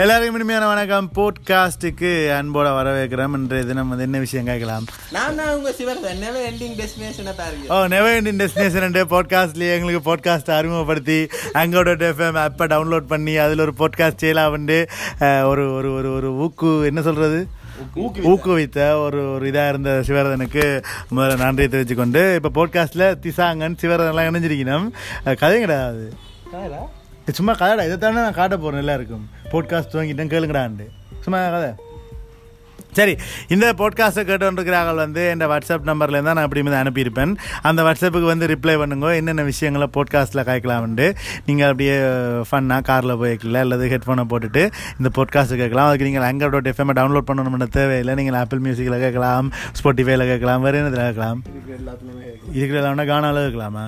[0.00, 1.06] எல்லாருக்கும் இனிமையான வணக்கம்.
[1.16, 3.34] போட்காஸ்ட்டுக்கு அன்போட வரவேற்கிறோம்.
[3.38, 4.84] இன்றைய தினம் வந்து என்ன விஷயம் கேட்கலாம்?
[5.12, 10.50] நான் தான் உங்க சிவர் நெவர் எண்டிங் டெஸ்டினேஷனை பாருங்க ஓ நெவர் இண்டியன் டெஸ்டினேஷன் பாட்காஸ்ட்லேயே எங்களுக்கு பாட்காஸ்ட்
[10.50, 11.18] அறிமுகப்படுத்தி
[11.62, 14.78] அங்கோட எஃப்எம் ஆப்பை டவுன்லோட் பண்ணி அதில் ஒரு பாட்காஸ்ட் செய்யலாம் வந்து
[15.50, 17.40] ஒரு ஒரு ஒரு ஒரு ஊக்கு என்ன சொல்கிறது
[18.32, 20.64] ஊக்குவித்த ஒரு ஒரு இதாக இருந்த சிவரதனுக்கு
[21.16, 24.88] முதல்ல நன்றியை தெரிவிச்சுக்கொண்டு இப்போ பாட்காஸ்ட்டில் திசாங்கன் சிவரதன்லாம் இணைஞ்சிருக்கணும்.
[25.24, 26.06] கதையும் கிடையாது
[27.32, 29.26] சும்மா கதைடா இதை தானே நான் காட்ட போகிறேன் எல்லாருக்கும்.
[29.52, 30.86] பாட்காஸ்ட் துவங்கிட்டேன் கேளுங்கடான்ட்டு.
[31.20, 31.72] சும்மா கதை.
[32.92, 33.16] சரி
[33.48, 37.32] இந்த பாட்காஸ்ட்டை கேட்டுருக்கிறார்கள் வந்து என் வாட்ஸ்அப் நம்பர்ல தான் நான் அப்படி வந்து அனுப்பியிருப்பேன்.
[37.62, 41.08] அந்த வாட்ஸ்அப்புக்கு வந்து ரிப்ளை பண்ணுங்க என்னென்ன விஷயங்களை பாட்காஸ்ட்டில் கேட்கலாம்னு
[41.46, 41.96] நீங்கள் அப்படியே
[42.50, 44.62] ஃபன்னாக காரில் போய்க்கல அல்லது ஹெட்ஃபோனை போட்டுட்டு
[44.98, 45.88] இந்த பாட்காஸ்ட்டை கேட்கலாம்.
[45.88, 48.14] அதுக்கு நீங்கள் அங்கர் டாட் எஃப்எம் டவுன்லோட் பண்ணணும்னு தேவையில்லை.
[48.14, 49.52] நீங்கள் ஆப்பிள் மியூசிக்கில் கேட்கலாம்
[49.82, 51.42] ஸ்பாட்டிஃபைல கேட்கலாம் வேறு என்னதில் கேட்கலாம்?
[52.52, 53.86] இருக்கிற கானால கேட்கலாமா?